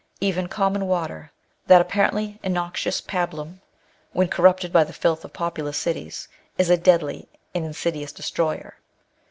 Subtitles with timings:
[0.19, 1.31] Even common water,
[1.67, 3.59] that apparently innoxious pabuluviy
[4.13, 6.27] when corrupted by the filth of populous cities,
[6.57, 8.77] is a deadly and insidious destroyer.